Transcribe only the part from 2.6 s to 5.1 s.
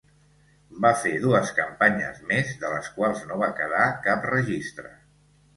de les quals no va quedar cap registre.